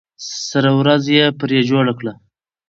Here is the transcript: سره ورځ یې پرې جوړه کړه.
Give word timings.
سره 0.47 0.69
ورځ 0.79 1.03
یې 1.15 1.25
پرې 1.39 1.59
جوړه 1.69 1.93
کړه. 1.99 2.13